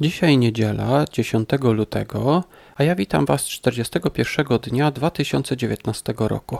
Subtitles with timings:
[0.00, 6.58] Dzisiaj niedziela, 10 lutego, a ja witam Was 41 dnia 2019 roku.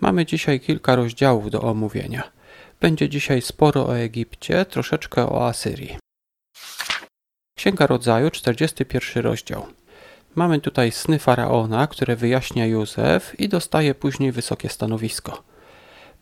[0.00, 2.22] Mamy dzisiaj kilka rozdziałów do omówienia.
[2.80, 5.96] Będzie dzisiaj sporo o Egipcie, troszeczkę o Asyrii.
[7.56, 9.66] Księga Rodzaju, 41 rozdział.
[10.34, 15.42] Mamy tutaj sny faraona, które wyjaśnia Józef i dostaje później wysokie stanowisko.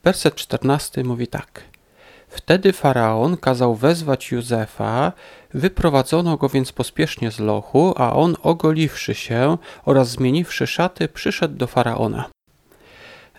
[0.05, 1.72] Werset 14 mówi tak.
[2.33, 5.13] Wtedy faraon kazał wezwać Józefa,
[5.55, 11.67] wyprowadzono go więc pospiesznie z lochu, a on ogoliwszy się oraz zmieniwszy szaty, przyszedł do
[11.67, 12.31] faraona.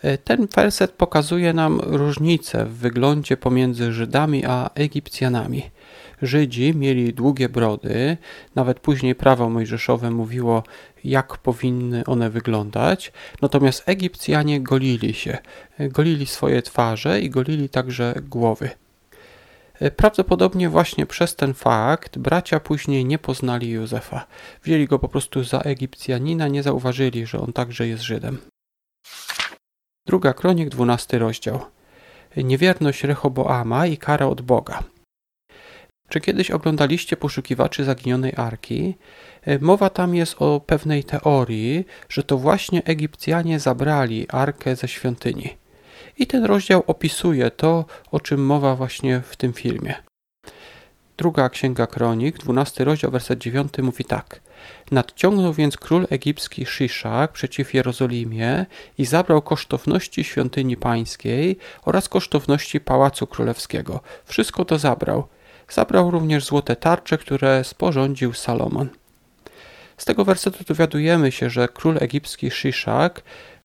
[0.02, 5.64] E, ten werset pokazuje nam różnicę w wyglądzie pomiędzy Żydami a Egipcjanami.
[6.22, 8.18] Żydzi mieli długie brody,
[8.56, 10.64] nawet później prawo mojżeszowe mówiło,
[11.04, 15.38] jak powinny one wyglądać, natomiast Egipcjanie golili się,
[15.78, 18.83] e, golili swoje twarze i golili także głowy.
[19.84, 24.26] E, prawdopodobnie właśnie przez ten fakt bracia później nie poznali Józefa.
[24.64, 28.38] Wzięli go po prostu za Egipcjanina, nie zauważyli, że on także jest Żydem.
[30.08, 31.60] Druga kronik, dwunasty rozdział.
[32.38, 34.84] Niewierność Rehoboama i kara od Boga.
[36.10, 38.96] Czy kiedyś oglądaliście poszukiwaczy zaginionej arki?
[39.42, 45.63] E, mowa tam jest o pewnej teorii, że to właśnie Egipcjanie zabrali arkę ze świątyni.
[46.18, 49.96] I ten rozdział opisuje to, o czym mowa właśnie w tym filmie.
[51.18, 54.42] Druga Księga Kronik, 12 rozdział, werset 9 mówi tak.
[54.92, 58.66] Nadciągnął więc król egipski Szyszak przeciw Jerozolimie
[58.98, 64.00] i zabrał kosztowności świątyni pańskiej oraz kosztowności pałacu królewskiego.
[64.26, 65.28] Wszystko to zabrał.
[65.70, 68.90] Zabrał również złote tarcze, które sporządził Salomon.
[69.98, 73.22] Z tego wersetu dowiadujemy się, że król egipski Szyszak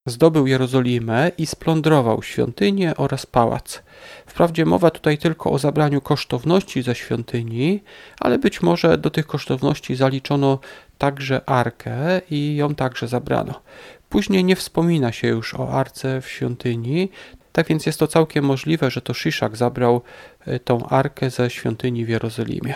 [0.08, 3.82] Zdobył Jerozolimę i splądrował świątynię oraz pałac.
[4.26, 7.82] Wprawdzie mowa tutaj tylko o zabraniu kosztowności ze świątyni,
[8.20, 10.58] ale być może do tych kosztowności zaliczono
[10.98, 13.60] także arkę i ją także zabrano.
[14.08, 17.08] Później nie wspomina się już o arce w świątyni,
[17.52, 20.02] tak więc jest to całkiem możliwe, że to Szyszak zabrał
[20.41, 22.74] e, tą arkę ze świątyni w Jerozolimie.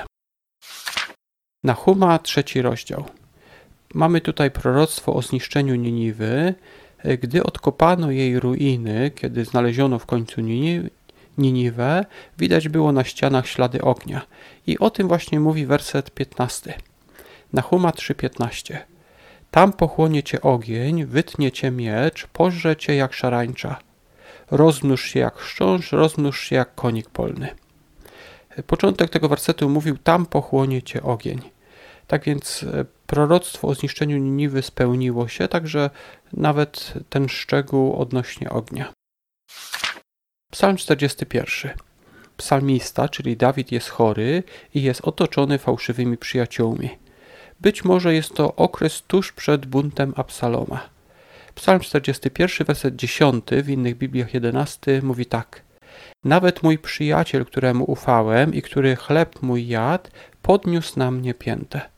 [1.64, 3.04] Nahuma, trzeci rozdział.
[3.94, 6.54] Mamy tutaj proroctwo o zniszczeniu Niniwy,
[7.04, 10.40] gdy odkopano jej ruiny, kiedy znaleziono w końcu
[11.38, 12.04] Niniwę,
[12.38, 14.22] widać było na ścianach ślady ognia.
[14.66, 16.74] I o tym właśnie mówi werset 15.
[17.52, 18.76] Nahuma 3:15.
[19.50, 23.78] Tam pochłonie cię ogień, wytnie cię miecz, pożre cię jak szarańcza.
[24.50, 27.48] Rozmnóż się jak chrząszcz, rozmnóż się jak konik polny.
[28.66, 31.51] Początek tego wersetu mówił: Tam pochłonie cię ogień.
[32.12, 35.90] Tak więc e, proroctwo o zniszczeniu Niniwy spełniło się, także
[36.32, 38.92] nawet ten szczegół odnośnie ognia.
[40.50, 41.70] Psalm 41.
[42.36, 44.42] Psalmista, czyli Dawid, jest chory
[44.74, 46.90] i jest otoczony fałszywymi przyjaciółmi.
[47.60, 50.88] Być może jest to okres tuż przed buntem Absaloma.
[51.54, 55.62] Psalm 41, werset 10, w innych Bibliach 11 mówi tak.
[56.24, 60.10] Nawet mój przyjaciel, któremu ufałem i który chleb mój jadł,
[60.42, 61.91] podniósł na mnie piętę.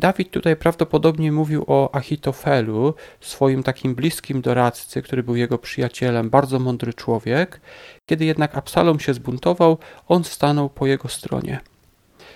[0.00, 6.58] Dawid tutaj prawdopodobnie mówił o Achitofelu, swoim takim bliskim doradcy, który był jego przyjacielem, bardzo
[6.58, 7.60] mądry człowiek.
[8.06, 9.78] Kiedy jednak Absalom się zbuntował,
[10.08, 11.60] on stanął po jego stronie.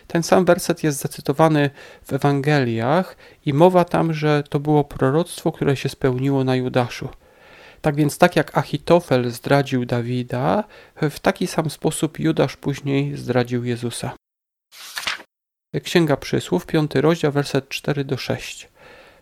[0.06, 1.70] Ten sam werset jest zacytowany
[2.02, 3.16] w Ewangeliach
[3.46, 7.08] i mowa tam, że to było proroctwo, które się spełniło na Judaszu.
[7.80, 10.64] Tak więc, tak jak Achitofel zdradził Dawida,
[11.10, 14.12] w taki sam sposób Judasz później zdradził Jezusa.
[15.82, 18.68] Księga Przysłów, piąty rozdział, werset 4 do 6.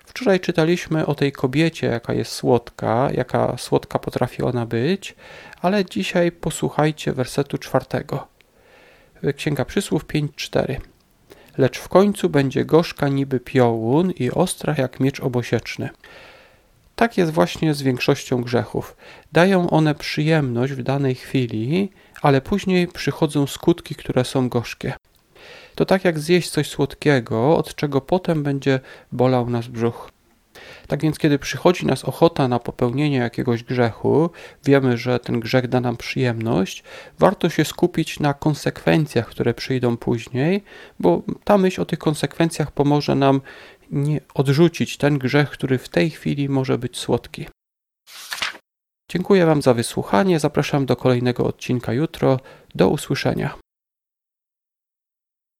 [0.05, 5.15] Wczoraj czytaliśmy o tej kobiecie, jaka jest słodka, jaka słodka potrafi ona być,
[5.61, 8.27] ale dzisiaj posłuchajcie wersetu czwartego.
[9.37, 10.81] Księga Przysłów 5:4.
[11.59, 15.89] Lecz w końcu będzie gorzka niby piołun i ostra jak miecz obosieczny.
[16.97, 18.97] Tak jest właśnie z większością grzechów.
[19.33, 21.91] Dają one przyjemność w danej chwili,
[22.23, 24.93] ale później przychodzą skutki, które są gorzkie
[25.75, 28.81] to tak jak zjeść coś słodkiego, od czego potem będzie
[29.13, 30.11] bolał nas brzuch.
[30.87, 34.31] Tak więc, kiedy przychodzi nas ochota na popełnienie jakiegoś grzechu,
[34.65, 36.83] wiemy, że ten grzech da nam przyjemność,
[37.19, 40.65] warto się skupić na konsekwencjach, które przyjdą później,
[41.01, 43.41] bo ta myśl o tych konsekwencjach pomoże nam
[43.91, 47.47] nie odrzucić ten grzech, który w tej chwili może być słodki.
[49.11, 50.39] Dziękuję Wam za wysłuchanie.
[50.41, 52.41] Zapraszam do kolejnego odcinka jutro.
[52.75, 53.62] Do usłyszenia.